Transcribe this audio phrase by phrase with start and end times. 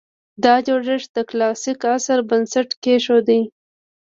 [0.43, 3.27] دا جوړښت د کلاسیک عصر بنسټ کېښود